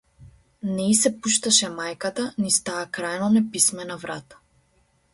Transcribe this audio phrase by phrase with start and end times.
[0.77, 4.47] Не и се пушташе мајката низ таа крајно неписмена врата.